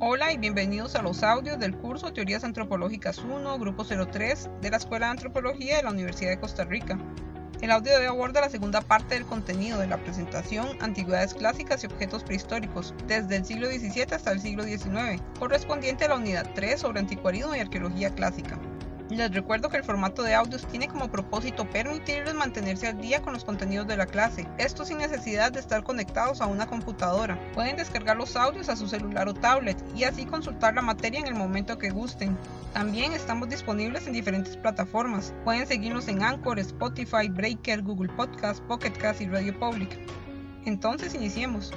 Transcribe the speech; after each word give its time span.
Hola 0.00 0.32
y 0.32 0.38
bienvenidos 0.38 0.94
a 0.94 1.02
los 1.02 1.24
audios 1.24 1.58
del 1.58 1.76
curso 1.76 2.12
Teorías 2.12 2.44
Antropológicas 2.44 3.18
1, 3.18 3.58
Grupo 3.58 3.84
03 3.84 4.48
de 4.60 4.70
la 4.70 4.76
Escuela 4.76 5.06
de 5.06 5.10
Antropología 5.10 5.78
de 5.78 5.82
la 5.82 5.90
Universidad 5.90 6.30
de 6.30 6.38
Costa 6.38 6.64
Rica. 6.64 6.96
El 7.60 7.72
audio 7.72 7.90
de 7.90 7.98
hoy 7.98 8.06
aborda 8.06 8.40
la 8.40 8.48
segunda 8.48 8.80
parte 8.80 9.16
del 9.16 9.26
contenido 9.26 9.80
de 9.80 9.88
la 9.88 9.96
presentación 9.96 10.80
Antigüedades 10.80 11.34
clásicas 11.34 11.82
y 11.82 11.88
objetos 11.88 12.22
prehistóricos, 12.22 12.94
desde 13.08 13.38
el 13.38 13.44
siglo 13.44 13.66
XVII 13.66 14.14
hasta 14.14 14.30
el 14.30 14.40
siglo 14.40 14.62
XIX, 14.62 15.20
correspondiente 15.36 16.04
a 16.04 16.10
la 16.10 16.14
unidad 16.14 16.48
3 16.54 16.80
sobre 16.80 17.00
anticuarismo 17.00 17.56
y 17.56 17.58
arqueología 17.58 18.14
clásica. 18.14 18.56
Les 19.10 19.32
recuerdo 19.32 19.70
que 19.70 19.78
el 19.78 19.84
formato 19.84 20.22
de 20.22 20.34
audios 20.34 20.66
tiene 20.66 20.86
como 20.86 21.10
propósito 21.10 21.68
permitirles 21.70 22.34
mantenerse 22.34 22.88
al 22.88 23.00
día 23.00 23.22
con 23.22 23.32
los 23.32 23.44
contenidos 23.44 23.86
de 23.86 23.96
la 23.96 24.04
clase, 24.04 24.46
esto 24.58 24.84
sin 24.84 24.98
necesidad 24.98 25.50
de 25.50 25.60
estar 25.60 25.82
conectados 25.82 26.42
a 26.42 26.46
una 26.46 26.66
computadora. 26.66 27.38
Pueden 27.54 27.76
descargar 27.76 28.18
los 28.18 28.36
audios 28.36 28.68
a 28.68 28.76
su 28.76 28.86
celular 28.86 29.26
o 29.26 29.32
tablet 29.32 29.82
y 29.96 30.04
así 30.04 30.26
consultar 30.26 30.74
la 30.74 30.82
materia 30.82 31.20
en 31.20 31.26
el 31.26 31.34
momento 31.34 31.78
que 31.78 31.88
gusten. 31.88 32.36
También 32.74 33.12
estamos 33.12 33.48
disponibles 33.48 34.06
en 34.06 34.12
diferentes 34.12 34.58
plataformas. 34.58 35.32
Pueden 35.42 35.66
seguirnos 35.66 36.06
en 36.08 36.22
Anchor, 36.22 36.58
Spotify, 36.58 37.28
Breaker, 37.30 37.82
Google 37.82 38.12
Podcast, 38.12 38.62
Pocket 38.64 38.92
Cast 38.92 39.22
y 39.22 39.26
Radio 39.28 39.58
Public. 39.58 39.98
Entonces 40.66 41.14
iniciemos. 41.14 41.72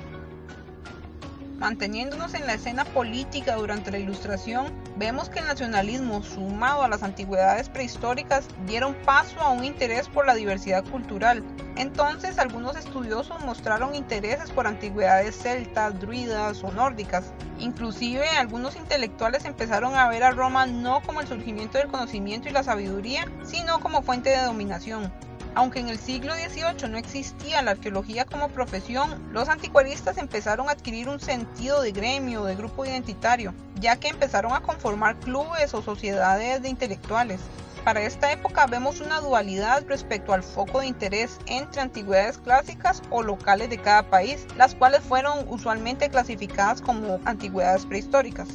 Manteniéndonos 1.61 2.33
en 2.33 2.47
la 2.47 2.55
escena 2.55 2.85
política 2.85 3.53
durante 3.53 3.91
la 3.91 3.99
Ilustración, 3.99 4.73
vemos 4.95 5.29
que 5.29 5.37
el 5.37 5.45
nacionalismo, 5.45 6.23
sumado 6.23 6.81
a 6.81 6.87
las 6.87 7.03
antigüedades 7.03 7.69
prehistóricas, 7.69 8.47
dieron 8.65 8.95
paso 9.05 9.39
a 9.39 9.51
un 9.51 9.63
interés 9.63 10.09
por 10.09 10.25
la 10.25 10.33
diversidad 10.33 10.83
cultural. 10.83 11.43
Entonces, 11.75 12.39
algunos 12.39 12.75
estudiosos 12.75 13.45
mostraron 13.45 13.93
intereses 13.93 14.49
por 14.49 14.65
antigüedades 14.65 15.35
celtas, 15.35 15.99
druidas 15.99 16.63
o 16.63 16.71
nórdicas. 16.71 17.31
Inclusive, 17.59 18.27
algunos 18.27 18.75
intelectuales 18.75 19.45
empezaron 19.45 19.93
a 19.93 20.09
ver 20.09 20.23
a 20.23 20.31
Roma 20.31 20.65
no 20.65 21.03
como 21.03 21.21
el 21.21 21.27
surgimiento 21.27 21.77
del 21.77 21.89
conocimiento 21.89 22.49
y 22.49 22.53
la 22.53 22.63
sabiduría, 22.63 23.27
sino 23.43 23.79
como 23.81 24.01
fuente 24.01 24.31
de 24.31 24.41
dominación. 24.41 25.13
Aunque 25.53 25.79
en 25.79 25.89
el 25.89 25.99
siglo 25.99 26.33
XVIII 26.33 26.89
no 26.89 26.97
existía 26.97 27.61
la 27.61 27.71
arqueología 27.71 28.23
como 28.25 28.47
profesión, 28.47 29.21
los 29.33 29.49
anticuaristas 29.49 30.17
empezaron 30.17 30.69
a 30.69 30.71
adquirir 30.71 31.09
un 31.09 31.19
sentido 31.19 31.81
de 31.81 31.91
gremio, 31.91 32.45
de 32.45 32.55
grupo 32.55 32.85
identitario, 32.85 33.53
ya 33.75 33.97
que 33.97 34.07
empezaron 34.07 34.53
a 34.53 34.61
conformar 34.61 35.19
clubes 35.19 35.73
o 35.73 35.81
sociedades 35.81 36.61
de 36.61 36.69
intelectuales. 36.69 37.41
Para 37.83 38.01
esta 38.01 38.31
época 38.31 38.67
vemos 38.67 39.01
una 39.01 39.19
dualidad 39.19 39.83
respecto 39.87 40.33
al 40.33 40.43
foco 40.43 40.79
de 40.79 40.87
interés 40.87 41.39
entre 41.47 41.81
antigüedades 41.81 42.37
clásicas 42.37 43.01
o 43.09 43.21
locales 43.21 43.69
de 43.69 43.79
cada 43.79 44.03
país, 44.03 44.45
las 44.55 44.75
cuales 44.75 45.01
fueron 45.01 45.45
usualmente 45.49 46.09
clasificadas 46.09 46.79
como 46.79 47.19
antigüedades 47.25 47.85
prehistóricas. 47.85 48.47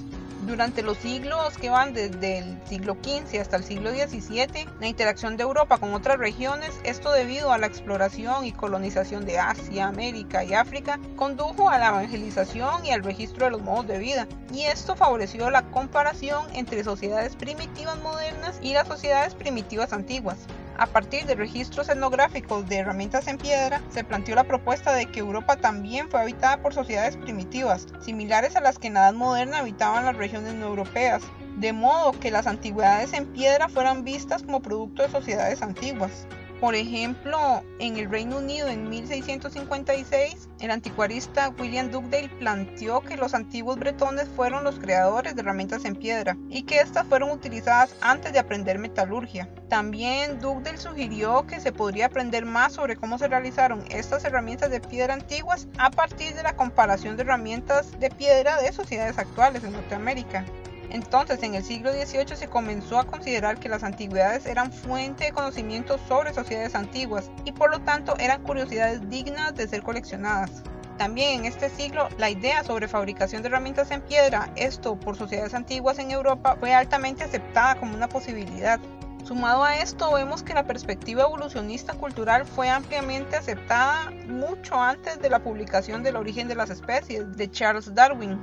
Durante 0.43 0.83
los 0.83 0.99
siglos 0.99 1.57
que 1.59 1.71
van 1.71 1.93
desde 1.93 2.39
el 2.39 2.61
siglo 2.67 2.97
XV 3.03 3.41
hasta 3.41 3.57
el 3.57 3.65
siglo 3.65 3.91
XVII, 3.91 4.69
la 4.81 4.87
interacción 4.87 5.37
de 5.37 5.43
Europa 5.43 5.79
con 5.79 5.95
otras 5.95 6.19
regiones, 6.19 6.79
esto 6.85 7.11
debido 7.11 7.53
a 7.53 7.59
la 7.59 7.67
exploración 7.67 8.45
y 8.45 8.53
colonización 8.53 9.25
de 9.25 9.39
Asia, 9.39 9.89
América 9.89 10.45
y 10.45 10.55
África, 10.55 11.01
condujo 11.17 11.71
a 11.71 11.79
la 11.79 11.89
evangelización 11.89 12.85
y 12.85 12.93
al 12.93 13.03
registro 13.03 13.47
de 13.47 13.53
los 13.53 13.63
modos 13.63 13.87
de 13.87 13.99
vida, 13.99 14.29
y 14.53 14.63
esto 14.65 14.95
favoreció 14.95 15.51
la 15.51 15.63
comparación 15.71 16.47
entre 16.55 16.85
sociedades 16.85 17.35
primitivas 17.35 17.99
modernas 17.99 18.59
y 18.61 18.75
las 18.75 18.87
sociedades 18.87 19.35
primitivas 19.35 19.93
antiguas. 19.93 20.39
A 20.79 20.87
partir 20.87 21.25
de 21.25 21.35
registros 21.35 21.89
etnográficos 21.89 22.69
de 22.69 22.77
herramientas 22.77 23.29
en 23.29 23.39
piedra, 23.39 23.81
se 23.89 24.05
planteó 24.05 24.35
la 24.35 24.45
propuesta 24.45 24.93
de 24.93 25.07
que 25.07 25.21
Europa 25.21 25.57
también 25.57 26.11
fue 26.11 26.21
habitada 26.21 26.61
por 26.61 26.75
sociedades 26.75 27.17
primitivas, 27.17 27.87
similares 28.01 28.57
a 28.57 28.61
las 28.61 28.79
que 28.79 28.89
en 28.89 28.95
la 28.95 29.01
Edad 29.01 29.15
Moderna 29.15 29.61
habitaban 29.61 30.05
las 30.05 30.17
regiones 30.17 30.53
no 30.53 30.67
europeas, 30.67 31.23
de 31.57 31.73
modo 31.73 32.13
que 32.13 32.31
las 32.31 32.47
antigüedades 32.47 33.15
en 33.15 33.25
piedra 33.25 33.71
fueran 33.71 34.05
vistas 34.05 34.43
como 34.43 34.61
producto 34.61 35.03
de 35.03 35.09
sociedades 35.09 35.63
antiguas. 35.63 36.27
Por 36.61 36.75
ejemplo, 36.75 37.63
en 37.81 37.99
el 37.99 38.11
Reino 38.11 38.39
Unido 38.39 38.69
en 38.69 38.89
1656, 38.89 40.49
el 40.61 40.71
anticuarista 40.71 41.51
William 41.59 41.91
Dugdale 41.91 42.31
planteó 42.31 43.03
que 43.03 43.19
los 43.19 43.35
antiguos 43.35 43.79
bretones 43.79 44.27
fueron 44.35 44.65
los 44.65 44.79
creadores 44.79 45.37
de 45.37 45.43
herramientas 45.43 45.85
en 45.85 45.97
piedra 45.97 46.35
y 46.49 46.63
que 46.63 46.81
éstas 46.81 47.07
fueron 47.09 47.31
utilizadas 47.31 47.95
antes 48.01 48.33
de 48.33 48.39
aprender 48.39 48.79
metalurgia. 48.79 49.51
También 49.69 50.41
Dugdale 50.41 50.79
sugirió 50.79 51.47
que 51.47 51.61
se 51.61 51.73
podría 51.73 52.07
aprender 52.07 52.47
más 52.47 52.73
sobre 52.73 52.97
cómo 52.97 53.19
se 53.19 53.29
realizaron 53.29 53.85
estas 53.91 54.25
herramientas 54.25 54.71
de 54.71 54.81
piedra 54.81 55.13
antiguas 55.13 55.69
a 55.77 55.91
partir 55.91 56.35
de 56.35 56.43
la 56.43 56.57
comparación 56.57 57.17
de 57.17 57.25
herramientas 57.25 58.01
de 58.01 58.09
piedra 58.09 58.63
de 58.63 58.73
sociedades 58.73 59.19
actuales 59.19 59.63
en 59.63 59.73
Norteamérica. 59.73 60.47
Entonces, 60.91 61.43
en 61.43 61.55
el 61.55 61.65
siglo 61.65 61.93
XVIII 61.93 62.37
se 62.37 62.49
comenzó 62.49 62.99
a 62.99 63.07
considerar 63.07 63.59
que 63.59 63.69
las 63.69 63.83
antigüedades 63.83 64.47
eran 64.47 64.73
fuente 64.73 65.25
de 65.25 65.33
conocimiento 65.33 65.99
sobre 66.09 66.33
sociedades 66.33 66.75
antiguas 66.75 67.31
y 67.45 67.53
por 67.53 67.71
lo 67.71 67.81
tanto 67.81 68.17
eran 68.19 68.43
curiosidades 68.43 69.09
dignas 69.09 69.55
de 69.55 69.69
ser 69.69 69.83
coleccionadas. 69.83 70.63
También 70.99 71.41
en 71.41 71.45
este 71.47 71.69
siglo, 71.69 72.09
la 72.17 72.31
idea 72.31 72.65
sobre 72.65 72.89
fabricación 72.89 73.43
de 73.43 73.49
herramientas 73.49 73.91
en 73.91 74.01
piedra, 74.01 74.51
esto 74.57 74.99
por 74.99 75.17
sociedades 75.17 75.53
antiguas 75.53 75.99
en 75.99 76.11
Europa, 76.11 76.57
fue 76.59 76.73
altamente 76.73 77.25
aceptada 77.25 77.75
como 77.75 77.95
una 77.95 78.09
posibilidad. 78.09 78.81
Sumado 79.23 79.65
a 79.65 79.77
esto, 79.77 80.13
vemos 80.13 80.43
que 80.43 80.55
la 80.55 80.67
perspectiva 80.67 81.25
evolucionista 81.25 81.95
cultural 81.95 82.47
fue 82.47 82.71
ampliamente 82.71 83.37
aceptada 83.37 84.11
mucho 84.29 84.81
antes 84.81 85.21
de 85.21 85.29
la 85.29 85.43
publicación 85.43 86.03
del 86.03 86.17
origen 86.17 86.49
de 86.49 86.55
las 86.55 86.71
especies 86.71 87.37
de 87.37 87.51
Charles 87.51 87.93
Darwin. 87.93 88.41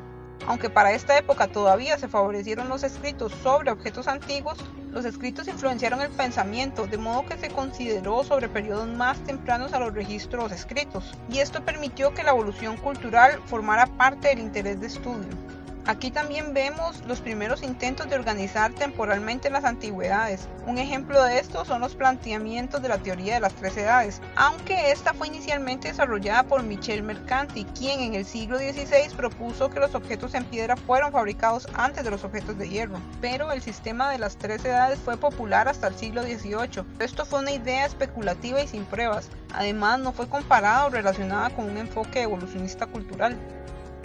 Aunque 0.47 0.69
para 0.69 0.91
esta 0.91 1.17
época 1.17 1.47
todavía 1.47 1.97
se 1.97 2.07
favorecieron 2.07 2.69
los 2.69 2.83
escritos 2.83 3.31
sobre 3.43 3.71
objetos 3.71 4.07
antiguos, 4.07 4.57
los 4.91 5.05
escritos 5.05 5.47
influenciaron 5.47 6.01
el 6.01 6.09
pensamiento, 6.09 6.85
de 6.85 6.97
modo 6.97 7.25
que 7.25 7.37
se 7.37 7.49
consideró 7.49 8.23
sobre 8.23 8.49
periodos 8.49 8.87
más 8.87 9.17
tempranos 9.23 9.73
a 9.73 9.79
los 9.79 9.93
registros 9.93 10.51
escritos, 10.51 11.13
y 11.29 11.39
esto 11.39 11.63
permitió 11.63 12.13
que 12.13 12.23
la 12.23 12.31
evolución 12.31 12.77
cultural 12.77 13.41
formara 13.45 13.85
parte 13.85 14.27
del 14.27 14.39
interés 14.39 14.81
de 14.81 14.87
estudio. 14.87 15.52
Aquí 15.85 16.11
también 16.11 16.53
vemos 16.53 17.03
los 17.07 17.19
primeros 17.19 17.61
intentos 17.61 18.09
de 18.09 18.15
organizar 18.15 18.71
temporalmente 18.71 19.49
las 19.49 19.65
antigüedades. 19.65 20.47
Un 20.65 20.77
ejemplo 20.77 21.21
de 21.21 21.39
esto 21.39 21.65
son 21.65 21.81
los 21.81 21.93
planteamientos 21.93 22.81
de 22.81 22.87
la 22.87 22.99
teoría 22.99 23.33
de 23.33 23.41
las 23.41 23.53
tres 23.53 23.75
edades, 23.75 24.21
aunque 24.37 24.91
esta 24.91 25.13
fue 25.13 25.27
inicialmente 25.27 25.89
desarrollada 25.89 26.43
por 26.43 26.63
Michel 26.63 27.03
Mercanti, 27.03 27.65
quien 27.77 27.99
en 27.99 28.15
el 28.15 28.23
siglo 28.23 28.57
XVI 28.57 29.13
propuso 29.17 29.69
que 29.69 29.81
los 29.81 29.93
objetos 29.93 30.33
en 30.35 30.45
piedra 30.45 30.77
fueron 30.77 31.11
fabricados 31.11 31.67
antes 31.73 32.05
de 32.05 32.11
los 32.11 32.23
objetos 32.23 32.57
de 32.57 32.69
hierro. 32.69 33.01
Pero 33.19 33.51
el 33.51 33.61
sistema 33.61 34.09
de 34.09 34.19
las 34.19 34.37
tres 34.37 34.63
edades 34.63 34.99
fue 34.99 35.17
popular 35.17 35.67
hasta 35.67 35.87
el 35.87 35.95
siglo 35.95 36.23
XVIII. 36.23 36.85
Esto 36.99 37.25
fue 37.25 37.39
una 37.39 37.51
idea 37.51 37.85
especulativa 37.85 38.61
y 38.61 38.67
sin 38.67 38.85
pruebas. 38.85 39.29
Además, 39.53 39.99
no 39.99 40.13
fue 40.13 40.29
comparada 40.29 40.85
o 40.85 40.89
relacionada 40.89 41.49
con 41.49 41.69
un 41.69 41.77
enfoque 41.77 42.21
evolucionista 42.21 42.87
cultural. 42.87 43.37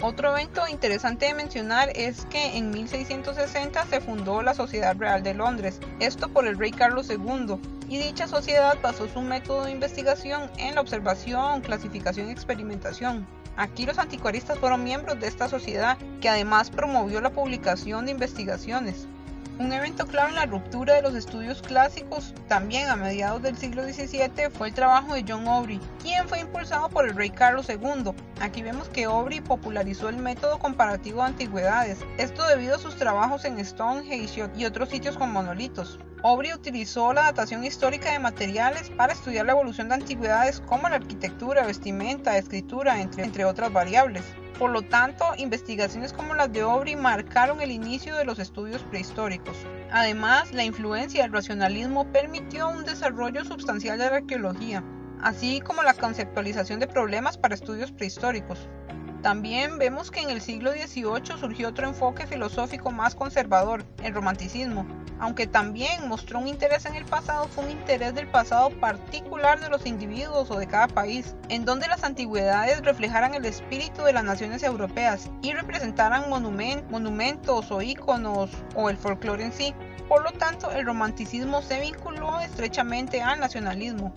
Otro 0.01 0.31
evento 0.31 0.65
interesante 0.69 1.25
de 1.25 1.33
mencionar 1.33 1.89
es 1.93 2.25
que 2.27 2.55
en 2.55 2.71
1660 2.71 3.85
se 3.85 3.99
fundó 3.99 4.41
la 4.41 4.53
Sociedad 4.53 4.95
Real 4.95 5.23
de 5.23 5.33
Londres, 5.33 5.81
esto 5.99 6.29
por 6.29 6.47
el 6.47 6.57
rey 6.57 6.71
Carlos 6.71 7.09
II, 7.09 7.57
y 7.89 7.97
dicha 7.97 8.25
sociedad 8.25 8.77
basó 8.81 9.09
su 9.09 9.21
método 9.21 9.65
de 9.65 9.71
investigación 9.71 10.49
en 10.57 10.75
la 10.75 10.81
observación, 10.81 11.59
clasificación 11.59 12.29
y 12.29 12.31
experimentación. 12.31 13.27
Aquí 13.57 13.85
los 13.85 13.99
anticuaristas 13.99 14.57
fueron 14.57 14.85
miembros 14.85 15.19
de 15.19 15.27
esta 15.27 15.49
sociedad 15.49 15.97
que 16.21 16.29
además 16.29 16.69
promovió 16.69 17.19
la 17.19 17.31
publicación 17.33 18.05
de 18.05 18.11
investigaciones. 18.11 19.05
Un 19.59 19.73
evento 19.73 20.07
clave 20.07 20.29
en 20.29 20.35
la 20.35 20.45
ruptura 20.45 20.93
de 20.93 21.01
los 21.01 21.13
estudios 21.15 21.61
clásicos, 21.61 22.33
también 22.47 22.87
a 22.87 22.95
mediados 22.95 23.41
del 23.41 23.57
siglo 23.57 23.83
XVII, 23.83 24.49
fue 24.53 24.69
el 24.69 24.73
trabajo 24.73 25.13
de 25.13 25.25
John 25.27 25.45
Aubrey, 25.49 25.81
quien 26.01 26.29
fue 26.29 26.39
impulsado 26.39 26.87
por 26.87 27.05
el 27.05 27.13
rey 27.13 27.29
Carlos 27.29 27.67
II. 27.67 28.13
Aquí 28.39 28.61
vemos 28.61 28.87
que 28.87 29.03
Aubrey 29.03 29.41
popularizó 29.41 30.07
el 30.07 30.15
método 30.15 30.59
comparativo 30.59 31.19
de 31.19 31.27
antigüedades, 31.27 31.99
esto 32.17 32.47
debido 32.47 32.75
a 32.75 32.79
sus 32.79 32.95
trabajos 32.95 33.43
en 33.43 33.63
Stonehenge 33.63 34.49
y 34.55 34.63
otros 34.63 34.87
sitios 34.87 35.17
con 35.17 35.33
monolitos. 35.33 35.99
Aubrey 36.23 36.53
utilizó 36.53 37.11
la 37.11 37.23
datación 37.23 37.65
histórica 37.65 38.13
de 38.13 38.19
materiales 38.19 38.89
para 38.91 39.11
estudiar 39.11 39.45
la 39.45 39.51
evolución 39.51 39.89
de 39.89 39.95
antigüedades 39.95 40.61
como 40.61 40.87
la 40.87 40.95
arquitectura, 40.95 41.65
vestimenta, 41.65 42.37
escritura, 42.37 43.01
entre, 43.01 43.25
entre 43.25 43.43
otras 43.43 43.73
variables. 43.73 44.23
Por 44.59 44.71
lo 44.71 44.81
tanto, 44.81 45.23
investigaciones 45.37 46.11
como 46.11 46.33
las 46.35 46.51
de 46.51 46.59
Aubrey 46.59 46.97
marcaron 46.97 47.61
el 47.61 47.71
inicio 47.71 48.17
de 48.17 48.25
los 48.25 48.39
estudios 48.39 48.83
prehistóricos. 48.83 49.55
Además, 49.89 50.51
la 50.51 50.65
influencia 50.65 51.23
del 51.23 51.31
racionalismo 51.31 52.11
permitió 52.11 52.67
un 52.67 52.83
desarrollo 52.83 53.45
sustancial 53.45 53.97
de 53.97 54.09
la 54.09 54.17
arqueología, 54.17 54.83
así 55.21 55.61
como 55.61 55.81
la 55.81 55.93
conceptualización 55.93 56.81
de 56.81 56.87
problemas 56.87 57.37
para 57.37 57.55
estudios 57.55 57.93
prehistóricos. 57.93 58.67
También 59.21 59.77
vemos 59.77 60.11
que 60.11 60.21
en 60.21 60.29
el 60.29 60.41
siglo 60.41 60.71
XVIII 60.71 61.37
surgió 61.39 61.69
otro 61.69 61.87
enfoque 61.87 62.25
filosófico 62.25 62.91
más 62.91 63.15
conservador, 63.15 63.83
el 64.01 64.13
romanticismo, 64.13 64.85
aunque 65.19 65.47
también 65.47 66.07
mostró 66.07 66.39
un 66.39 66.47
interés 66.47 66.85
en 66.85 66.95
el 66.95 67.03
pasado, 67.03 67.47
fue 67.49 67.65
un 67.65 67.71
interés 67.71 68.15
del 68.15 68.27
pasado 68.27 68.69
particular 68.69 69.59
de 69.59 69.69
los 69.69 69.85
individuos 69.85 70.49
o 70.49 70.57
de 70.57 70.67
cada 70.67 70.87
país, 70.87 71.35
en 71.49 71.65
donde 71.65 71.89
las 71.89 72.05
antigüedades 72.05 72.81
reflejaran 72.81 73.33
el 73.33 73.43
espíritu 73.43 74.03
de 74.03 74.13
las 74.13 74.23
naciones 74.23 74.63
europeas 74.63 75.29
y 75.41 75.51
representaran 75.51 76.29
monumentos 76.29 77.71
o 77.71 77.81
íconos 77.81 78.49
o 78.75 78.89
el 78.89 78.95
folclore 78.95 79.43
en 79.43 79.51
sí. 79.51 79.73
Por 80.07 80.23
lo 80.23 80.31
tanto, 80.31 80.71
el 80.71 80.85
romanticismo 80.85 81.61
se 81.61 81.81
vinculó 81.81 82.39
estrechamente 82.39 83.21
al 83.21 83.41
nacionalismo. 83.41 84.13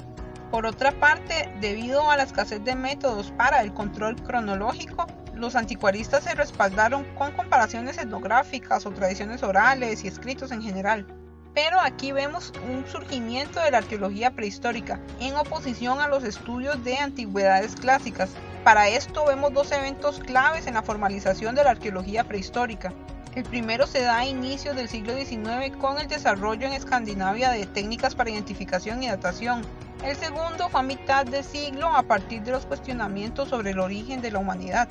Por 0.52 0.66
otra 0.66 0.92
parte, 0.92 1.48
debido 1.62 2.10
a 2.10 2.18
la 2.18 2.24
escasez 2.24 2.62
de 2.62 2.74
métodos 2.74 3.32
para 3.38 3.62
el 3.62 3.72
control 3.72 4.16
cronológico, 4.16 5.06
los 5.34 5.56
anticuaristas 5.56 6.24
se 6.24 6.34
respaldaron 6.34 7.04
con 7.14 7.32
comparaciones 7.32 7.96
etnográficas 7.96 8.84
o 8.84 8.90
tradiciones 8.90 9.42
orales 9.42 10.04
y 10.04 10.08
escritos 10.08 10.52
en 10.52 10.60
general. 10.60 11.06
Pero 11.54 11.80
aquí 11.80 12.12
vemos 12.12 12.52
un 12.70 12.86
surgimiento 12.86 13.60
de 13.60 13.70
la 13.70 13.78
arqueología 13.78 14.32
prehistórica 14.32 15.00
en 15.20 15.36
oposición 15.36 16.00
a 16.00 16.08
los 16.08 16.22
estudios 16.22 16.84
de 16.84 16.98
antigüedades 16.98 17.74
clásicas. 17.74 18.28
Para 18.62 18.90
esto 18.90 19.24
vemos 19.24 19.54
dos 19.54 19.72
eventos 19.72 20.18
claves 20.18 20.66
en 20.66 20.74
la 20.74 20.82
formalización 20.82 21.54
de 21.54 21.64
la 21.64 21.70
arqueología 21.70 22.24
prehistórica. 22.24 22.92
El 23.34 23.44
primero 23.44 23.86
se 23.86 24.02
da 24.02 24.18
a 24.18 24.26
inicios 24.26 24.76
del 24.76 24.90
siglo 24.90 25.16
XIX 25.16 25.74
con 25.78 25.98
el 25.98 26.08
desarrollo 26.08 26.66
en 26.66 26.74
Escandinavia 26.74 27.50
de 27.52 27.64
técnicas 27.64 28.14
para 28.14 28.28
identificación 28.28 29.02
y 29.02 29.08
datación. 29.08 29.62
El 30.04 30.16
segundo 30.16 30.68
fue 30.68 30.80
a 30.80 30.82
mitad 30.82 31.24
de 31.24 31.44
siglo 31.44 31.94
a 31.94 32.02
partir 32.02 32.42
de 32.42 32.50
los 32.50 32.66
cuestionamientos 32.66 33.48
sobre 33.48 33.70
el 33.70 33.78
origen 33.78 34.20
de 34.20 34.32
la 34.32 34.40
humanidad. 34.40 34.88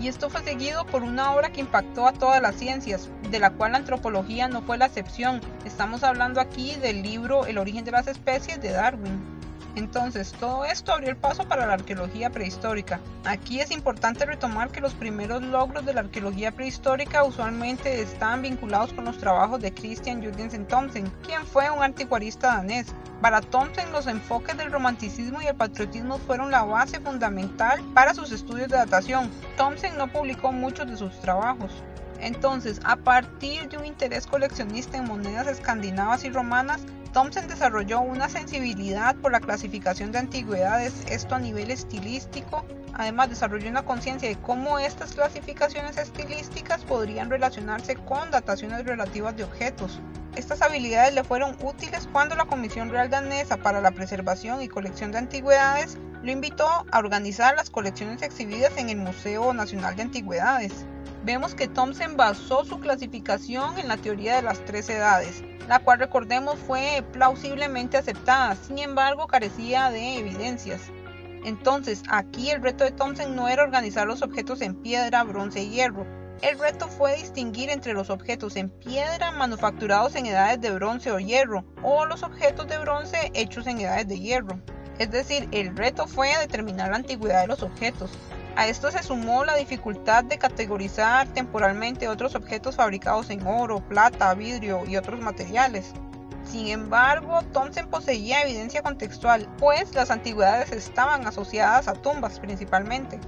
Y 0.00 0.06
esto 0.06 0.30
fue 0.30 0.44
seguido 0.44 0.86
por 0.86 1.02
una 1.02 1.32
obra 1.32 1.50
que 1.50 1.60
impactó 1.60 2.06
a 2.06 2.12
todas 2.12 2.40
las 2.40 2.54
ciencias, 2.54 3.08
de 3.30 3.40
la 3.40 3.50
cual 3.50 3.72
la 3.72 3.78
antropología 3.78 4.46
no 4.46 4.62
fue 4.62 4.78
la 4.78 4.86
excepción. 4.86 5.40
Estamos 5.64 6.04
hablando 6.04 6.40
aquí 6.40 6.76
del 6.76 7.02
libro 7.02 7.46
El 7.46 7.58
origen 7.58 7.84
de 7.84 7.90
las 7.90 8.06
especies 8.06 8.60
de 8.60 8.70
Darwin. 8.70 9.33
Entonces, 9.76 10.32
todo 10.38 10.64
esto 10.64 10.92
abrió 10.92 11.10
el 11.10 11.16
paso 11.16 11.48
para 11.48 11.66
la 11.66 11.74
arqueología 11.74 12.30
prehistórica. 12.30 13.00
Aquí 13.24 13.60
es 13.60 13.70
importante 13.70 14.24
retomar 14.24 14.70
que 14.70 14.80
los 14.80 14.94
primeros 14.94 15.42
logros 15.42 15.84
de 15.84 15.94
la 15.94 16.00
arqueología 16.00 16.52
prehistórica 16.52 17.24
usualmente 17.24 18.00
están 18.00 18.42
vinculados 18.42 18.92
con 18.92 19.04
los 19.04 19.18
trabajos 19.18 19.60
de 19.60 19.74
Christian 19.74 20.22
Jürgensen 20.22 20.66
Thomsen, 20.66 21.10
quien 21.26 21.44
fue 21.44 21.70
un 21.70 21.82
anticuarista 21.82 22.56
danés. 22.56 22.94
Para 23.20 23.40
Thomsen, 23.40 23.90
los 23.90 24.06
enfoques 24.06 24.56
del 24.56 24.70
romanticismo 24.70 25.40
y 25.42 25.46
el 25.46 25.56
patriotismo 25.56 26.18
fueron 26.18 26.50
la 26.50 26.62
base 26.62 27.00
fundamental 27.00 27.82
para 27.94 28.14
sus 28.14 28.30
estudios 28.30 28.68
de 28.68 28.76
datación. 28.76 29.30
Thomsen 29.56 29.96
no 29.96 30.06
publicó 30.08 30.52
muchos 30.52 30.88
de 30.88 30.96
sus 30.96 31.18
trabajos. 31.20 31.82
Entonces, 32.20 32.80
a 32.84 32.96
partir 32.96 33.68
de 33.68 33.76
un 33.76 33.84
interés 33.84 34.26
coleccionista 34.26 34.98
en 34.98 35.06
monedas 35.06 35.46
escandinavas 35.46 36.24
y 36.24 36.30
romanas, 36.30 36.82
Thompson 37.14 37.46
desarrolló 37.46 38.00
una 38.00 38.28
sensibilidad 38.28 39.14
por 39.14 39.30
la 39.30 39.38
clasificación 39.38 40.10
de 40.10 40.18
antigüedades, 40.18 40.92
esto 41.08 41.36
a 41.36 41.38
nivel 41.38 41.70
estilístico. 41.70 42.64
Además, 42.92 43.30
desarrolló 43.30 43.70
una 43.70 43.84
conciencia 43.84 44.28
de 44.28 44.34
cómo 44.34 44.80
estas 44.80 45.12
clasificaciones 45.12 45.96
estilísticas 45.96 46.82
podrían 46.82 47.30
relacionarse 47.30 47.94
con 47.94 48.32
dataciones 48.32 48.84
relativas 48.84 49.36
de 49.36 49.44
objetos. 49.44 50.00
Estas 50.34 50.60
habilidades 50.60 51.14
le 51.14 51.22
fueron 51.22 51.56
útiles 51.62 52.08
cuando 52.10 52.34
la 52.34 52.46
Comisión 52.46 52.90
Real 52.90 53.08
Danesa 53.08 53.58
para 53.58 53.80
la 53.80 53.92
Preservación 53.92 54.60
y 54.60 54.66
Colección 54.66 55.12
de 55.12 55.18
Antigüedades 55.18 55.96
lo 56.24 56.30
invitó 56.32 56.66
a 56.66 56.98
organizar 56.98 57.54
las 57.54 57.68
colecciones 57.68 58.22
exhibidas 58.22 58.78
en 58.78 58.88
el 58.88 58.96
Museo 58.96 59.52
Nacional 59.52 59.94
de 59.94 60.02
Antigüedades. 60.02 60.86
Vemos 61.22 61.54
que 61.54 61.68
Thompson 61.68 62.16
basó 62.16 62.64
su 62.64 62.80
clasificación 62.80 63.78
en 63.78 63.88
la 63.88 63.98
teoría 63.98 64.36
de 64.36 64.42
las 64.42 64.64
tres 64.64 64.88
edades, 64.88 65.44
la 65.68 65.80
cual 65.80 65.98
recordemos 65.98 66.58
fue 66.58 67.04
plausiblemente 67.12 67.98
aceptada, 67.98 68.56
sin 68.56 68.78
embargo 68.78 69.26
carecía 69.26 69.90
de 69.90 70.16
evidencias. 70.16 70.80
Entonces, 71.44 72.02
aquí 72.08 72.50
el 72.50 72.62
reto 72.62 72.84
de 72.84 72.92
Thompson 72.92 73.36
no 73.36 73.48
era 73.48 73.62
organizar 73.62 74.06
los 74.06 74.22
objetos 74.22 74.62
en 74.62 74.76
piedra, 74.76 75.24
bronce 75.24 75.62
y 75.62 75.68
hierro. 75.68 76.06
El 76.40 76.58
reto 76.58 76.88
fue 76.88 77.16
distinguir 77.16 77.68
entre 77.68 77.92
los 77.92 78.08
objetos 78.08 78.56
en 78.56 78.70
piedra 78.70 79.30
manufacturados 79.30 80.14
en 80.14 80.24
edades 80.24 80.58
de 80.62 80.70
bronce 80.70 81.12
o 81.12 81.18
hierro 81.18 81.66
o 81.82 82.06
los 82.06 82.22
objetos 82.22 82.66
de 82.66 82.78
bronce 82.78 83.30
hechos 83.34 83.66
en 83.66 83.80
edades 83.80 84.08
de 84.08 84.18
hierro. 84.18 84.58
Es 84.98 85.10
decir, 85.10 85.48
el 85.52 85.76
reto 85.76 86.06
fue 86.06 86.36
determinar 86.38 86.90
la 86.90 86.96
antigüedad 86.96 87.42
de 87.42 87.48
los 87.48 87.62
objetos. 87.62 88.10
A 88.56 88.68
esto 88.68 88.90
se 88.92 89.02
sumó 89.02 89.44
la 89.44 89.56
dificultad 89.56 90.22
de 90.22 90.38
categorizar 90.38 91.26
temporalmente 91.28 92.06
otros 92.08 92.36
objetos 92.36 92.76
fabricados 92.76 93.30
en 93.30 93.44
oro, 93.46 93.80
plata, 93.80 94.32
vidrio 94.34 94.84
y 94.86 94.96
otros 94.96 95.20
materiales. 95.20 95.92
Sin 96.44 96.68
embargo, 96.68 97.42
Thompson 97.52 97.88
poseía 97.88 98.42
evidencia 98.42 98.82
contextual, 98.82 99.48
pues 99.58 99.92
las 99.94 100.10
antigüedades 100.10 100.70
estaban 100.70 101.26
asociadas 101.26 101.88
a 101.88 101.94
tumbas 101.94 102.38
principalmente, 102.38 103.18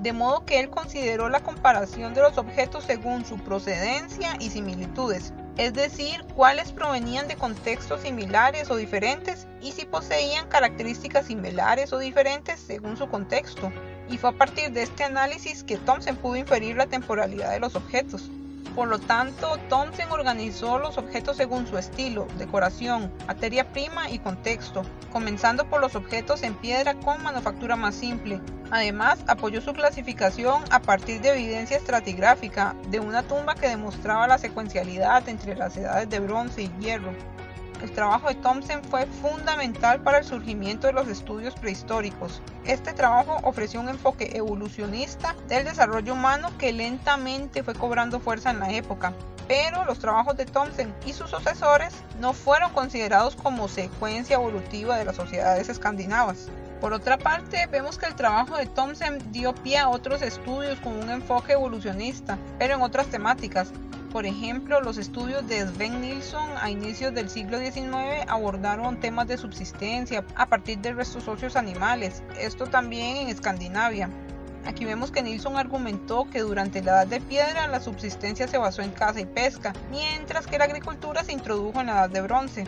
de 0.00 0.12
modo 0.12 0.44
que 0.44 0.60
él 0.60 0.70
consideró 0.70 1.28
la 1.28 1.40
comparación 1.40 2.14
de 2.14 2.22
los 2.22 2.38
objetos 2.38 2.84
según 2.84 3.24
su 3.24 3.36
procedencia 3.38 4.36
y 4.40 4.50
similitudes, 4.50 5.34
es 5.56 5.74
decir, 5.74 6.24
cuáles 6.34 6.72
provenían 6.72 7.28
de 7.28 7.36
contextos 7.36 8.00
similares 8.00 8.70
o 8.70 8.76
diferentes 8.76 9.46
y 9.60 9.72
si 9.72 9.84
poseían 9.84 10.48
características 10.48 11.26
similares 11.26 11.92
o 11.92 11.98
diferentes 11.98 12.60
según 12.60 12.96
su 12.96 13.08
contexto 13.08 13.70
y 14.08 14.18
fue 14.18 14.30
a 14.30 14.38
partir 14.38 14.72
de 14.72 14.82
este 14.82 15.04
análisis 15.04 15.62
que 15.62 15.76
Thomson 15.76 16.16
pudo 16.16 16.36
inferir 16.36 16.76
la 16.76 16.86
temporalidad 16.86 17.52
de 17.52 17.60
los 17.60 17.76
objetos. 17.76 18.30
Por 18.74 18.88
lo 18.88 18.98
tanto, 18.98 19.58
Thomson 19.68 20.12
organizó 20.12 20.78
los 20.78 20.96
objetos 20.96 21.36
según 21.36 21.66
su 21.66 21.76
estilo, 21.76 22.26
decoración, 22.38 23.12
materia 23.26 23.72
prima 23.72 24.08
y 24.10 24.18
contexto, 24.18 24.82
comenzando 25.12 25.68
por 25.68 25.80
los 25.80 25.96
objetos 25.96 26.42
en 26.42 26.54
piedra 26.54 26.94
con 26.94 27.22
manufactura 27.22 27.76
más 27.76 27.94
simple. 27.94 28.40
Además, 28.70 29.18
apoyó 29.26 29.60
su 29.60 29.72
clasificación 29.72 30.62
a 30.70 30.80
partir 30.80 31.20
de 31.20 31.32
evidencia 31.32 31.76
estratigráfica 31.76 32.76
de 32.88 33.00
una 33.00 33.24
tumba 33.24 33.56
que 33.56 33.68
demostraba 33.68 34.28
la 34.28 34.38
secuencialidad 34.38 35.28
entre 35.28 35.56
las 35.56 35.76
edades 35.76 36.08
de 36.08 36.20
bronce 36.20 36.62
y 36.62 36.70
hierro. 36.78 37.12
El 37.82 37.92
trabajo 37.92 38.28
de 38.28 38.34
Thomson 38.34 38.82
fue 38.84 39.06
fundamental 39.06 40.02
para 40.02 40.18
el 40.18 40.24
surgimiento 40.24 40.86
de 40.86 40.92
los 40.92 41.08
estudios 41.08 41.54
prehistóricos. 41.54 42.42
Este 42.66 42.92
trabajo 42.92 43.38
ofreció 43.42 43.80
un 43.80 43.88
enfoque 43.88 44.36
evolucionista 44.36 45.34
del 45.48 45.64
desarrollo 45.64 46.12
humano 46.12 46.50
que 46.58 46.72
lentamente 46.72 47.62
fue 47.62 47.74
cobrando 47.74 48.20
fuerza 48.20 48.50
en 48.50 48.60
la 48.60 48.70
época. 48.72 49.14
Pero 49.48 49.84
los 49.84 49.98
trabajos 49.98 50.36
de 50.36 50.46
Thomson 50.46 50.94
y 51.06 51.14
sus 51.14 51.30
sucesores 51.30 51.94
no 52.20 52.34
fueron 52.34 52.72
considerados 52.72 53.34
como 53.34 53.66
secuencia 53.66 54.36
evolutiva 54.36 54.98
de 54.98 55.06
las 55.06 55.16
sociedades 55.16 55.68
escandinavas. 55.68 56.48
Por 56.80 56.92
otra 56.92 57.18
parte, 57.18 57.66
vemos 57.66 57.98
que 57.98 58.06
el 58.06 58.14
trabajo 58.14 58.56
de 58.56 58.66
Thomson 58.66 59.18
dio 59.32 59.54
pie 59.54 59.78
a 59.78 59.88
otros 59.88 60.22
estudios 60.22 60.78
con 60.80 60.92
un 60.94 61.10
enfoque 61.10 61.52
evolucionista, 61.52 62.38
pero 62.58 62.76
en 62.76 62.82
otras 62.82 63.08
temáticas, 63.08 63.72
por 64.10 64.26
ejemplo, 64.26 64.80
los 64.80 64.98
estudios 64.98 65.46
de 65.46 65.66
Sven 65.66 66.00
Nilsson 66.00 66.50
a 66.60 66.70
inicios 66.70 67.14
del 67.14 67.30
siglo 67.30 67.58
XIX 67.58 68.26
abordaron 68.28 68.98
temas 68.98 69.28
de 69.28 69.38
subsistencia 69.38 70.24
a 70.34 70.46
partir 70.46 70.78
de 70.78 70.92
restos 70.92 71.28
óseos 71.28 71.56
animales, 71.56 72.22
esto 72.38 72.66
también 72.66 73.16
en 73.18 73.28
Escandinavia. 73.28 74.10
Aquí 74.66 74.84
vemos 74.84 75.10
que 75.10 75.22
Nilsson 75.22 75.56
argumentó 75.56 76.28
que 76.28 76.40
durante 76.40 76.82
la 76.82 76.92
Edad 76.92 77.06
de 77.06 77.20
Piedra 77.20 77.66
la 77.68 77.80
subsistencia 77.80 78.46
se 78.48 78.58
basó 78.58 78.82
en 78.82 78.90
caza 78.90 79.20
y 79.20 79.26
pesca, 79.26 79.72
mientras 79.90 80.46
que 80.46 80.58
la 80.58 80.64
agricultura 80.64 81.24
se 81.24 81.32
introdujo 81.32 81.80
en 81.80 81.86
la 81.86 81.92
Edad 81.92 82.10
de 82.10 82.20
Bronce 82.20 82.64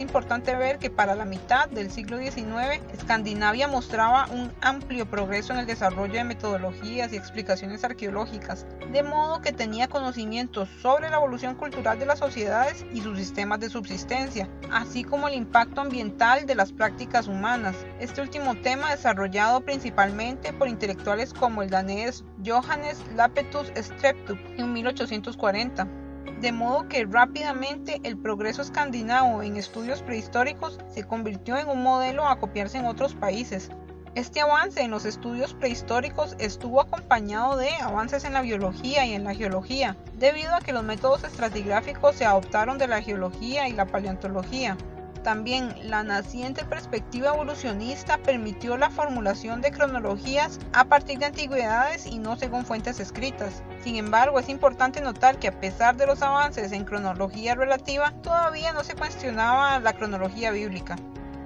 importante 0.00 0.54
ver 0.56 0.78
que 0.78 0.90
para 0.90 1.14
la 1.14 1.24
mitad 1.24 1.68
del 1.68 1.90
siglo 1.90 2.18
XIX, 2.18 2.80
Escandinavia 2.92 3.68
mostraba 3.68 4.26
un 4.32 4.52
amplio 4.60 5.06
progreso 5.06 5.52
en 5.52 5.60
el 5.60 5.66
desarrollo 5.66 6.14
de 6.14 6.24
metodologías 6.24 7.12
y 7.12 7.16
explicaciones 7.16 7.84
arqueológicas, 7.84 8.66
de 8.92 9.02
modo 9.02 9.40
que 9.40 9.52
tenía 9.52 9.88
conocimientos 9.88 10.68
sobre 10.80 11.10
la 11.10 11.16
evolución 11.16 11.54
cultural 11.54 11.98
de 11.98 12.06
las 12.06 12.18
sociedades 12.18 12.84
y 12.92 13.00
sus 13.00 13.18
sistemas 13.18 13.60
de 13.60 13.70
subsistencia, 13.70 14.48
así 14.72 15.04
como 15.04 15.28
el 15.28 15.34
impacto 15.34 15.80
ambiental 15.80 16.46
de 16.46 16.54
las 16.54 16.72
prácticas 16.72 17.28
humanas. 17.28 17.76
Este 17.98 18.20
último 18.20 18.54
tema 18.56 18.90
desarrollado 18.90 19.60
principalmente 19.60 20.52
por 20.52 20.68
intelectuales 20.68 21.32
como 21.32 21.62
el 21.62 21.70
danés 21.70 22.24
Johannes 22.44 23.02
Lapetus 23.14 23.72
Streptup 23.76 24.38
en 24.56 24.72
1840 24.72 25.99
de 26.40 26.52
modo 26.52 26.88
que 26.88 27.04
rápidamente 27.04 28.00
el 28.02 28.16
progreso 28.16 28.62
escandinavo 28.62 29.42
en 29.42 29.56
estudios 29.56 30.02
prehistóricos 30.02 30.78
se 30.88 31.04
convirtió 31.04 31.56
en 31.56 31.68
un 31.68 31.82
modelo 31.82 32.26
a 32.26 32.38
copiarse 32.38 32.78
en 32.78 32.86
otros 32.86 33.14
países. 33.14 33.70
Este 34.16 34.40
avance 34.40 34.82
en 34.82 34.90
los 34.90 35.04
estudios 35.04 35.54
prehistóricos 35.54 36.34
estuvo 36.40 36.80
acompañado 36.80 37.56
de 37.56 37.70
avances 37.76 38.24
en 38.24 38.32
la 38.32 38.42
biología 38.42 39.06
y 39.06 39.12
en 39.12 39.22
la 39.22 39.34
geología, 39.34 39.96
debido 40.18 40.54
a 40.54 40.60
que 40.60 40.72
los 40.72 40.82
métodos 40.82 41.22
estratigráficos 41.22 42.16
se 42.16 42.24
adoptaron 42.24 42.76
de 42.76 42.88
la 42.88 43.02
geología 43.02 43.68
y 43.68 43.72
la 43.72 43.86
paleontología. 43.86 44.76
También 45.22 45.74
la 45.82 46.02
naciente 46.02 46.64
perspectiva 46.64 47.34
evolucionista 47.34 48.16
permitió 48.18 48.78
la 48.78 48.88
formulación 48.88 49.60
de 49.60 49.70
cronologías 49.70 50.58
a 50.72 50.84
partir 50.84 51.18
de 51.18 51.26
antigüedades 51.26 52.06
y 52.06 52.18
no 52.18 52.36
según 52.36 52.64
fuentes 52.64 53.00
escritas. 53.00 53.62
Sin 53.84 53.96
embargo, 53.96 54.38
es 54.38 54.48
importante 54.48 55.02
notar 55.02 55.38
que 55.38 55.48
a 55.48 55.60
pesar 55.60 55.96
de 55.96 56.06
los 56.06 56.22
avances 56.22 56.72
en 56.72 56.84
cronología 56.84 57.54
relativa, 57.54 58.12
todavía 58.22 58.72
no 58.72 58.82
se 58.82 58.94
cuestionaba 58.94 59.78
la 59.78 59.92
cronología 59.92 60.52
bíblica. 60.52 60.96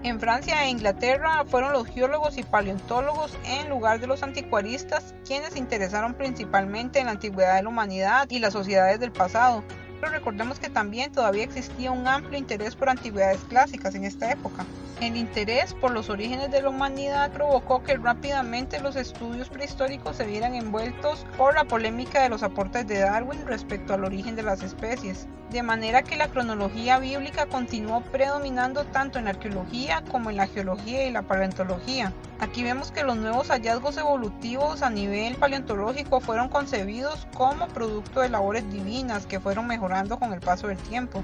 En 0.05 0.21
Francia 0.21 0.63
e 0.63 0.69
Inglaterra 0.69 1.45
fueron 1.47 1.73
los 1.73 1.89
geólogos 1.89 2.37
y 2.37 2.43
paleontólogos 2.43 3.37
en 3.47 3.71
lugar 3.71 4.01
de 4.01 4.07
los 4.07 4.23
anticuaristas 4.23 5.15
quienes 5.25 5.55
se 5.55 5.59
interesaron 5.59 6.13
principalmente 6.13 7.01
en 7.01 7.07
la 7.07 7.13
antigüedad 7.13 7.57
de 7.57 7.63
la 7.63 7.71
humanidad 7.71 8.27
y 8.29 8.39
las 8.39 8.53
sociedades 8.53 9.01
del 9.01 9.13
pasado. 9.13 9.65
Pero 10.05 10.17
recordemos 10.17 10.59
que 10.59 10.69
también 10.69 11.13
todavía 11.13 11.45
existía 11.45 11.91
un 11.91 12.07
amplio 12.07 12.39
interés 12.39 12.77
por 12.77 12.91
antigüedades 12.91 13.41
clásicas 13.49 13.95
en 13.95 14.05
esta 14.05 14.31
época. 14.31 14.67
El 15.01 15.17
interés 15.17 15.73
por 15.73 15.93
los 15.93 16.11
orígenes 16.11 16.51
de 16.51 16.61
la 16.61 16.69
humanidad 16.69 17.33
provocó 17.33 17.83
que 17.83 17.97
rápidamente 17.97 18.81
los 18.81 18.97
estudios 18.97 19.49
prehistóricos 19.49 20.17
se 20.17 20.27
vieran 20.27 20.55
envueltos 20.55 21.27
por 21.39 21.55
la 21.55 21.65
polémica 21.65 22.23
de 22.23 22.29
los 22.29 22.43
aportes 22.43 22.87
de 22.87 22.99
Darwin 22.99 23.47
respecto 23.47 23.95
al 23.95 24.05
origen 24.05 24.37
de 24.37 24.43
las 24.43 24.63
especies, 24.63 25.27
de 25.51 25.63
manera 25.63 26.03
que 26.03 26.17
la 26.17 26.29
cronología 26.29 26.99
bíblica 26.99 27.47
continuó 27.47 28.03
predominando 28.03 28.85
tanto 28.85 29.19
en 29.19 29.25
la 29.25 29.31
arqueología 29.31 30.03
como 30.11 30.31
en 30.31 30.37
la 30.37 30.47
geología 30.47 31.07
y 31.07 31.11
la 31.11 31.23
paleontología. 31.23 32.13
Aquí 32.41 32.63
vemos 32.63 32.91
que 32.91 33.05
los 33.05 33.17
nuevos 33.17 33.49
hallazgos 33.49 33.97
evolutivos 33.97 34.83
a 34.83 34.91
nivel 34.91 35.37
paleontológico 35.37 36.21
fueron 36.21 36.49
concebidos 36.49 37.27
como 37.35 37.69
producto 37.69 38.21
de 38.21 38.29
labores 38.29 38.71
divinas 38.71 39.27
que 39.27 39.41
fueron 39.41 39.67
mejorando 39.67 39.94
con 39.95 40.33
el 40.33 40.41
paso 40.41 40.67
del 40.67 40.79
tiempo. 40.79 41.23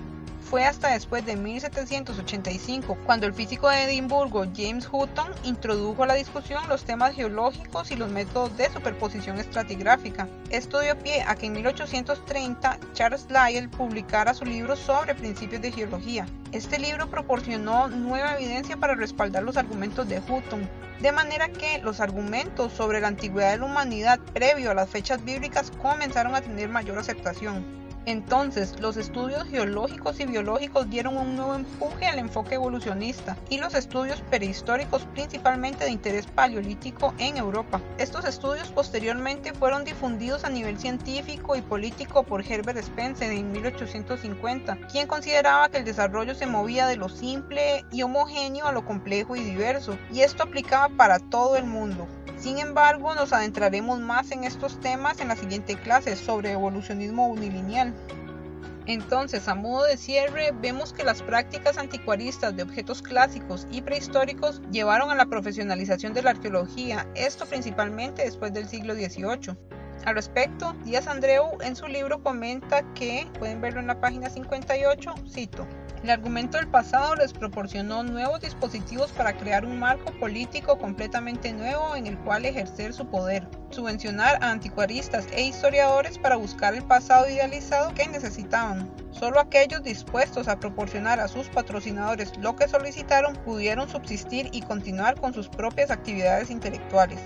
Fue 0.48 0.64
hasta 0.64 0.92
después 0.92 1.26
de 1.26 1.34
1785 1.34 2.98
cuando 3.04 3.26
el 3.26 3.34
físico 3.34 3.68
de 3.68 3.82
Edimburgo 3.82 4.44
James 4.56 4.88
Hutton 4.90 5.32
introdujo 5.42 6.04
a 6.04 6.06
la 6.06 6.14
discusión 6.14 6.68
los 6.68 6.84
temas 6.84 7.14
geológicos 7.14 7.90
y 7.90 7.96
los 7.96 8.10
métodos 8.10 8.56
de 8.56 8.70
superposición 8.70 9.38
estratigráfica. 9.38 10.28
Esto 10.50 10.80
dio 10.80 10.96
pie 10.96 11.24
a 11.26 11.34
que 11.34 11.46
en 11.46 11.54
1830 11.54 12.78
Charles 12.92 13.26
Lyell 13.28 13.68
publicara 13.68 14.34
su 14.34 14.44
libro 14.44 14.76
sobre 14.76 15.16
principios 15.16 15.62
de 15.62 15.72
geología. 15.72 16.26
Este 16.52 16.78
libro 16.78 17.10
proporcionó 17.10 17.88
nueva 17.88 18.36
evidencia 18.36 18.76
para 18.76 18.94
respaldar 18.94 19.42
los 19.42 19.56
argumentos 19.56 20.08
de 20.08 20.20
Hutton, 20.20 20.68
de 21.00 21.10
manera 21.10 21.48
que 21.48 21.78
los 21.78 21.98
argumentos 21.98 22.72
sobre 22.72 23.00
la 23.00 23.08
antigüedad 23.08 23.50
de 23.50 23.58
la 23.58 23.64
humanidad 23.64 24.20
previo 24.32 24.70
a 24.70 24.74
las 24.74 24.88
fechas 24.88 25.24
bíblicas 25.24 25.72
comenzaron 25.82 26.36
a 26.36 26.40
tener 26.40 26.68
mayor 26.68 26.98
aceptación. 26.98 27.80
Entonces, 28.06 28.80
los 28.80 28.96
estudios 28.96 29.44
geológicos 29.44 30.18
y 30.20 30.26
biológicos 30.26 30.88
dieron 30.88 31.16
un 31.16 31.36
nuevo 31.36 31.54
empuje 31.54 32.06
al 32.06 32.18
enfoque 32.18 32.54
evolucionista 32.54 33.36
y 33.48 33.58
los 33.58 33.74
estudios 33.74 34.22
prehistóricos 34.30 35.06
principalmente 35.12 35.84
de 35.84 35.90
interés 35.90 36.26
paleolítico 36.26 37.14
en 37.18 37.36
Europa. 37.36 37.80
Estos 37.98 38.24
estudios 38.24 38.68
posteriormente 38.68 39.52
fueron 39.52 39.84
difundidos 39.84 40.44
a 40.44 40.50
nivel 40.50 40.78
científico 40.78 41.56
y 41.56 41.62
político 41.62 42.22
por 42.22 42.44
Herbert 42.44 42.78
Spencer 42.78 43.30
en 43.32 43.52
1850, 43.52 44.78
quien 44.90 45.06
consideraba 45.06 45.68
que 45.68 45.78
el 45.78 45.84
desarrollo 45.84 46.34
se 46.34 46.46
movía 46.46 46.86
de 46.86 46.96
lo 46.96 47.08
simple 47.08 47.84
y 47.92 48.02
homogéneo 48.02 48.66
a 48.66 48.72
lo 48.72 48.84
complejo 48.84 49.36
y 49.36 49.40
diverso, 49.40 49.98
y 50.12 50.20
esto 50.20 50.42
aplicaba 50.42 50.88
para 50.96 51.18
todo 51.18 51.56
el 51.56 51.64
mundo. 51.64 52.06
Sin 52.40 52.58
embargo, 52.58 53.14
nos 53.14 53.34
adentraremos 53.34 54.00
más 54.00 54.30
en 54.30 54.44
estos 54.44 54.80
temas 54.80 55.20
en 55.20 55.28
la 55.28 55.36
siguiente 55.36 55.76
clase 55.76 56.16
sobre 56.16 56.52
evolucionismo 56.52 57.28
unilineal. 57.28 57.92
Entonces, 58.86 59.46
a 59.46 59.54
modo 59.54 59.84
de 59.84 59.98
cierre, 59.98 60.50
vemos 60.52 60.94
que 60.94 61.04
las 61.04 61.22
prácticas 61.22 61.76
anticuaristas 61.76 62.56
de 62.56 62.62
objetos 62.62 63.02
clásicos 63.02 63.66
y 63.70 63.82
prehistóricos 63.82 64.62
llevaron 64.72 65.10
a 65.10 65.14
la 65.14 65.26
profesionalización 65.26 66.14
de 66.14 66.22
la 66.22 66.30
arqueología, 66.30 67.06
esto 67.14 67.44
principalmente 67.44 68.24
después 68.24 68.54
del 68.54 68.66
siglo 68.66 68.94
XVIII. 68.94 69.56
Al 70.06 70.14
respecto, 70.14 70.74
Díaz 70.84 71.06
Andreu 71.06 71.58
en 71.60 71.76
su 71.76 71.86
libro 71.86 72.22
comenta 72.22 72.82
que, 72.94 73.28
pueden 73.38 73.60
verlo 73.60 73.80
en 73.80 73.86
la 73.86 74.00
página 74.00 74.30
58, 74.30 75.14
cito, 75.28 75.66
el 76.02 76.08
argumento 76.08 76.56
del 76.56 76.66
pasado 76.66 77.14
les 77.14 77.34
proporcionó 77.34 78.02
nuevos 78.02 78.40
dispositivos 78.40 79.12
para 79.12 79.36
crear 79.36 79.66
un 79.66 79.78
marco 79.78 80.10
político 80.18 80.78
completamente 80.78 81.52
nuevo 81.52 81.94
en 81.94 82.06
el 82.06 82.16
cual 82.20 82.46
ejercer 82.46 82.94
su 82.94 83.06
poder, 83.06 83.46
subvencionar 83.68 84.42
a 84.42 84.50
anticuaristas 84.50 85.26
e 85.32 85.42
historiadores 85.42 86.16
para 86.16 86.36
buscar 86.36 86.72
el 86.72 86.82
pasado 86.84 87.28
idealizado 87.28 87.92
que 87.92 88.08
necesitaban. 88.08 88.90
Solo 89.10 89.38
aquellos 89.38 89.82
dispuestos 89.82 90.48
a 90.48 90.58
proporcionar 90.58 91.20
a 91.20 91.28
sus 91.28 91.48
patrocinadores 91.48 92.32
lo 92.38 92.56
que 92.56 92.68
solicitaron 92.68 93.36
pudieron 93.36 93.86
subsistir 93.86 94.48
y 94.52 94.62
continuar 94.62 95.20
con 95.20 95.34
sus 95.34 95.50
propias 95.50 95.90
actividades 95.90 96.48
intelectuales. 96.50 97.20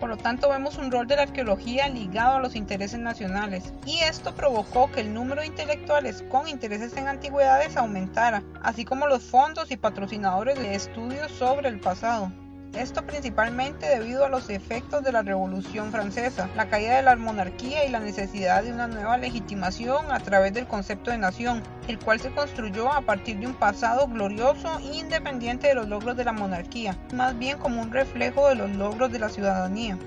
Por 0.00 0.08
lo 0.08 0.16
tanto, 0.16 0.48
vemos 0.48 0.78
un 0.78 0.90
rol 0.90 1.06
de 1.06 1.16
la 1.16 1.22
arqueología 1.22 1.86
ligado 1.90 2.36
a 2.36 2.40
los 2.40 2.56
intereses 2.56 2.98
nacionales, 2.98 3.74
y 3.84 3.98
esto 3.98 4.34
provocó 4.34 4.90
que 4.90 5.02
el 5.02 5.12
número 5.12 5.42
de 5.42 5.48
intelectuales 5.48 6.24
con 6.30 6.48
intereses 6.48 6.96
en 6.96 7.06
antigüedades 7.06 7.76
aumentara, 7.76 8.42
así 8.62 8.86
como 8.86 9.06
los 9.06 9.22
fondos 9.22 9.70
y 9.70 9.76
patrocinadores 9.76 10.58
de 10.58 10.74
estudios 10.74 11.30
sobre 11.32 11.68
el 11.68 11.80
pasado. 11.80 12.32
Esto 12.74 13.02
principalmente 13.02 13.86
debido 13.86 14.24
a 14.24 14.28
los 14.28 14.48
efectos 14.48 15.02
de 15.02 15.10
la 15.10 15.22
Revolución 15.22 15.90
Francesa, 15.90 16.48
la 16.54 16.68
caída 16.68 16.96
de 16.96 17.02
la 17.02 17.16
monarquía 17.16 17.84
y 17.84 17.90
la 17.90 17.98
necesidad 17.98 18.62
de 18.62 18.72
una 18.72 18.86
nueva 18.86 19.18
legitimación 19.18 20.12
a 20.12 20.20
través 20.20 20.54
del 20.54 20.68
concepto 20.68 21.10
de 21.10 21.18
nación, 21.18 21.64
el 21.88 21.98
cual 21.98 22.20
se 22.20 22.30
construyó 22.30 22.92
a 22.92 23.00
partir 23.00 23.40
de 23.40 23.48
un 23.48 23.54
pasado 23.54 24.06
glorioso 24.06 24.78
e 24.78 24.98
independiente 24.98 25.66
de 25.66 25.74
los 25.74 25.88
logros 25.88 26.16
de 26.16 26.24
la 26.24 26.32
monarquía, 26.32 26.96
más 27.12 27.36
bien 27.36 27.58
como 27.58 27.82
un 27.82 27.90
reflejo 27.90 28.48
de 28.48 28.54
los 28.54 28.70
logros 28.70 29.10
de 29.10 29.18
la 29.18 29.30
ciudadanía. 29.30 29.98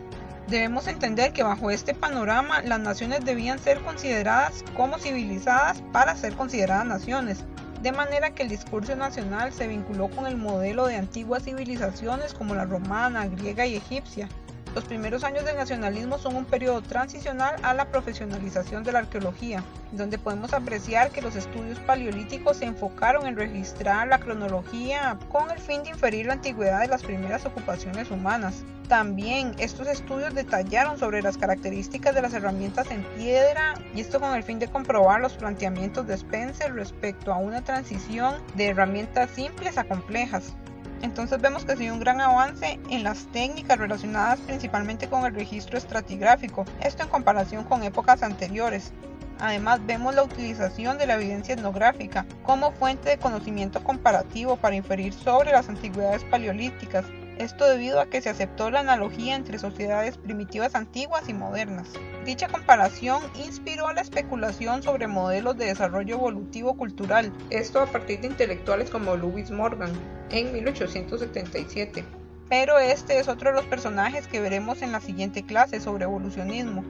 Debemos 0.48 0.88
entender 0.88 1.34
que 1.34 1.44
bajo 1.44 1.70
este 1.70 1.94
panorama 1.94 2.62
las 2.62 2.80
naciones 2.80 3.26
debían 3.26 3.60
ser 3.60 3.82
consideradas 3.82 4.64
como 4.76 5.00
civilizadas 5.00 5.84
para 5.92 6.16
ser 6.16 6.34
consideradas 6.36 6.86
naciones, 6.86 7.44
de 7.84 7.92
manera 7.92 8.34
que 8.34 8.44
el 8.44 8.50
discurso 8.50 8.96
nacional 8.96 9.52
se 9.52 9.68
vinculó 9.68 10.10
con 10.10 10.26
el 10.26 10.38
modelo 10.38 10.88
de 10.88 10.96
antiguas 10.96 11.44
civilizaciones 11.44 12.34
como 12.34 12.56
la 12.56 12.64
romana, 12.64 13.28
griega 13.28 13.66
y 13.66 13.76
egipcia. 13.76 14.30
Los 14.76 14.86
primeros 14.86 15.24
años 15.24 15.46
del 15.46 15.56
nacionalismo 15.56 16.18
son 16.18 16.36
un 16.36 16.46
periodo 16.46 16.82
transicional 16.82 17.58
a 17.62 17.76
la 17.76 17.86
profesionalización 17.86 18.84
de 18.84 18.92
la 18.92 19.00
arqueología, 19.00 19.64
donde 19.92 20.18
podemos 20.18 20.52
apreciar 20.52 21.12
que 21.12 21.22
los 21.22 21.36
estudios 21.36 21.78
paleolíticos 21.82 22.58
se 22.58 22.66
enfocaron 22.66 23.28
en 23.28 23.36
registrar 23.36 24.08
la 24.08 24.18
cronología 24.18 25.20
con 25.30 25.52
el 25.52 25.60
fin 25.60 25.84
de 25.84 25.92
inferir 25.92 26.26
la 26.26 26.34
antigüedad 26.34 26.82
de 26.82 26.88
las 26.88 27.04
primeras 27.04 27.46
ocupaciones 27.46 28.10
humanas. 28.10 28.64
También 28.88 29.54
estos 29.60 29.88
estudios 29.88 30.34
detallaron 30.34 30.98
sobre 30.98 31.22
las 31.22 31.38
características 31.38 32.16
de 32.16 32.24
las 32.24 32.34
herramientas 32.34 32.90
en 32.90 33.04
piedra 33.16 33.76
y 33.94 34.02
esto 34.02 34.20
con 34.20 34.34
el 34.34 34.42
fin 34.42 34.58
de 34.58 34.68
comprobar 34.68 35.22
los 35.22 35.34
planteamientos 35.34 36.08
de 36.08 36.16
Spencer 36.16 36.74
respecto 36.74 37.32
a 37.32 37.38
una 37.38 37.64
transición 37.64 38.38
de 38.56 38.70
herramientas 38.70 39.30
simples 39.30 39.78
a 39.78 39.84
complejas. 39.84 40.56
Entonces 41.04 41.42
vemos 41.42 41.66
que 41.66 41.74
ha 41.74 41.76
sido 41.76 41.94
un 41.94 42.00
gran 42.00 42.22
avance 42.22 42.80
en 42.90 43.04
las 43.04 43.26
técnicas 43.34 43.78
relacionadas 43.78 44.40
principalmente 44.40 45.10
con 45.10 45.26
el 45.26 45.36
registro 45.36 45.78
estratigráfico, 45.78 46.64
esto 46.82 47.04
en 47.04 47.10
comparación 47.10 47.66
con 47.66 47.84
épocas 47.84 48.24
anteriores. 48.24 48.94
Además 49.40 49.86
vemos 49.86 50.16
la 50.16 50.24
utilización 50.24 50.98
de 50.98 51.06
la 51.06 51.16
evidencia 51.16 51.56
etnográfica 51.56 52.26
como 52.44 52.72
fuente 52.72 53.10
de 53.10 53.18
conocimiento 53.18 53.84
comparativo 53.84 54.56
para 54.56 54.78
inferir 54.78 55.14
sobre 55.14 55.52
las 55.52 55.68
antigüedades 55.68 56.24
paleolíticas, 56.24 57.04
esto 57.38 57.66
debido 57.66 58.00
a 58.00 58.08
que 58.08 58.22
se 58.22 58.30
aceptó 58.30 58.70
la 58.72 58.82
analogía 58.82 59.36
entre 59.36 59.60
sociedades 59.60 60.18
primitivas 60.18 60.76
antiguas 60.76 61.30
y 61.30 61.34
modernas. 61.34 61.90
Dicha 62.26 62.48
comparación 62.48 63.22
inspiró 63.36 63.92
la 63.94 64.02
especulación 64.02 64.84
sobre 64.84 65.08
modelos 65.08 65.58
de 65.58 65.66
desarrollo 65.66 66.16
evolutivo 66.16 66.76
cultural, 66.76 67.32
esto 67.50 67.82
a 67.82 67.86
partir 67.86 68.22
de 68.22 68.28
intelectuales 68.28 68.90
como 68.90 69.16
Lewis 69.16 69.52
Morgan 69.52 69.92
en 70.30 70.54
1877. 70.54 72.04
Pero 72.50 72.78
este 72.78 73.20
es 73.20 73.28
otro 73.28 73.50
de 73.50 73.56
los 73.56 73.66
personajes 73.66 74.28
que 74.28 74.40
veremos 74.40 74.82
en 74.82 74.92
la 74.92 75.02
siguiente 75.02 75.44
clase 75.44 75.80
sobre 75.80 76.04
evolucionismo. 76.04 76.84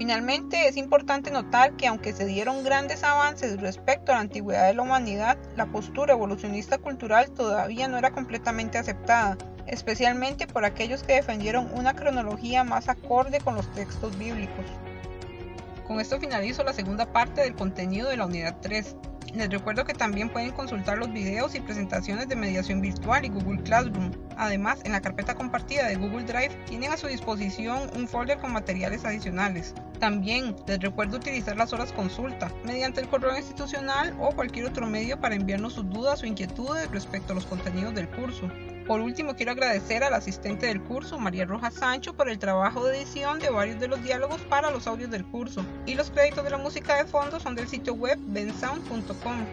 Finalmente, 0.00 0.66
es 0.66 0.78
importante 0.78 1.30
notar 1.30 1.76
que 1.76 1.86
aunque 1.86 2.14
se 2.14 2.24
dieron 2.24 2.64
grandes 2.64 3.04
avances 3.04 3.60
respecto 3.60 4.12
a 4.12 4.14
la 4.14 4.22
antigüedad 4.22 4.66
de 4.66 4.72
la 4.72 4.80
humanidad, 4.80 5.36
la 5.56 5.66
postura 5.66 6.14
evolucionista 6.14 6.78
cultural 6.78 7.30
todavía 7.32 7.86
no 7.86 7.98
era 7.98 8.10
completamente 8.10 8.78
aceptada, 8.78 9.36
especialmente 9.66 10.46
por 10.46 10.64
aquellos 10.64 11.02
que 11.02 11.16
defendieron 11.16 11.70
una 11.74 11.92
cronología 11.92 12.64
más 12.64 12.88
acorde 12.88 13.40
con 13.40 13.56
los 13.56 13.70
textos 13.74 14.18
bíblicos. 14.18 14.64
Con 15.86 16.00
esto 16.00 16.18
finalizo 16.18 16.64
la 16.64 16.72
segunda 16.72 17.12
parte 17.12 17.42
del 17.42 17.54
contenido 17.54 18.08
de 18.08 18.16
la 18.16 18.24
unidad 18.24 18.56
3. 18.62 18.96
Les 19.34 19.50
recuerdo 19.50 19.84
que 19.84 19.92
también 19.92 20.30
pueden 20.30 20.52
consultar 20.52 20.96
los 20.96 21.12
videos 21.12 21.54
y 21.54 21.60
presentaciones 21.60 22.26
de 22.26 22.36
mediación 22.36 22.80
virtual 22.80 23.26
y 23.26 23.28
Google 23.28 23.62
Classroom. 23.64 24.12
Además, 24.40 24.80
en 24.84 24.92
la 24.92 25.02
carpeta 25.02 25.34
compartida 25.34 25.86
de 25.86 25.96
Google 25.96 26.24
Drive 26.24 26.56
tienen 26.66 26.90
a 26.90 26.96
su 26.96 27.06
disposición 27.08 27.90
un 27.94 28.08
folder 28.08 28.38
con 28.38 28.54
materiales 28.54 29.04
adicionales. 29.04 29.74
También 29.98 30.56
les 30.66 30.80
recuerdo 30.80 31.18
utilizar 31.18 31.58
las 31.58 31.74
horas 31.74 31.92
consulta 31.92 32.50
mediante 32.64 33.02
el 33.02 33.08
correo 33.08 33.36
institucional 33.36 34.16
o 34.18 34.30
cualquier 34.30 34.64
otro 34.64 34.86
medio 34.86 35.20
para 35.20 35.34
enviarnos 35.34 35.74
sus 35.74 35.90
dudas 35.90 36.22
o 36.22 36.26
inquietudes 36.26 36.90
respecto 36.90 37.34
a 37.34 37.36
los 37.36 37.44
contenidos 37.44 37.94
del 37.94 38.08
curso. 38.08 38.50
Por 38.86 39.02
último, 39.02 39.36
quiero 39.36 39.52
agradecer 39.52 40.02
al 40.02 40.14
asistente 40.14 40.68
del 40.68 40.82
curso, 40.82 41.18
María 41.18 41.44
Rojas 41.44 41.74
Sancho, 41.74 42.14
por 42.14 42.30
el 42.30 42.38
trabajo 42.38 42.82
de 42.86 42.96
edición 42.96 43.40
de 43.40 43.50
varios 43.50 43.78
de 43.78 43.88
los 43.88 44.02
diálogos 44.02 44.40
para 44.48 44.70
los 44.70 44.86
audios 44.86 45.10
del 45.10 45.26
curso. 45.26 45.62
Y 45.84 45.96
los 45.96 46.10
créditos 46.10 46.44
de 46.44 46.50
la 46.50 46.56
música 46.56 46.96
de 46.96 47.04
fondo 47.04 47.40
son 47.40 47.54
del 47.54 47.68
sitio 47.68 47.92
web 47.92 48.18
bensound.com. 48.28 49.44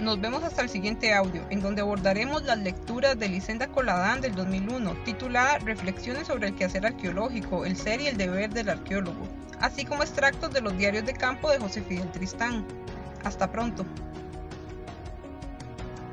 Nos 0.00 0.20
vemos 0.20 0.42
hasta 0.42 0.62
el 0.62 0.68
siguiente 0.68 1.14
audio, 1.14 1.46
en 1.50 1.60
donde 1.60 1.80
abordaremos 1.80 2.42
las 2.42 2.58
lecturas 2.58 3.16
de 3.16 3.28
Licenda 3.28 3.68
Coladán 3.68 4.20
del 4.20 4.34
2001, 4.34 4.92
titulada 5.04 5.58
Reflexiones 5.58 6.26
sobre 6.26 6.48
el 6.48 6.56
quehacer 6.56 6.84
arqueológico, 6.84 7.64
el 7.64 7.76
ser 7.76 8.00
y 8.00 8.08
el 8.08 8.16
deber 8.16 8.52
del 8.52 8.70
arqueólogo, 8.70 9.28
así 9.60 9.84
como 9.84 10.02
extractos 10.02 10.52
de 10.52 10.62
los 10.62 10.76
diarios 10.76 11.04
de 11.04 11.12
campo 11.12 11.48
de 11.48 11.60
José 11.60 11.80
Fidel 11.82 12.10
Tristán. 12.10 12.64
Hasta 13.22 13.52
pronto. 13.52 13.86